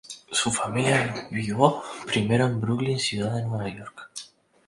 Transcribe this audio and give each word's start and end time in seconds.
Su 0.31 0.51
familia 0.51 1.27
vivó 1.29 1.83
primero 2.07 2.47
en 2.47 2.59
Brooklyn, 2.59 2.97
Ciudad 2.97 3.35
de 3.35 3.43
Nueva 3.45 3.69
York. 3.69 4.09